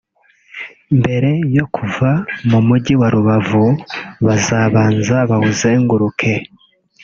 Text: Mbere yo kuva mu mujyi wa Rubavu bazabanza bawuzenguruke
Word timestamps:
Mbere 0.99 1.31
yo 1.57 1.65
kuva 1.75 2.09
mu 2.49 2.59
mujyi 2.67 2.93
wa 3.01 3.07
Rubavu 3.13 3.65
bazabanza 4.25 5.15
bawuzenguruke 5.29 6.33